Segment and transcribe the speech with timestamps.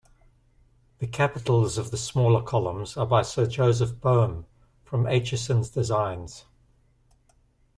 [0.97, 4.47] The capitals of the smaller columns are by Sir Joseph Boehm,
[4.83, 6.45] from Aitchison's designs.